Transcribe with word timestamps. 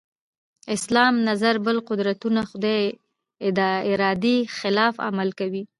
اسلام 0.75 1.13
نظر 1.29 1.55
بل 1.65 1.77
قدرتونه 1.89 2.41
خدای 2.49 2.83
ارادې 3.91 4.37
خلاف 4.57 4.95
عمل 5.07 5.29
کوي. 5.39 5.63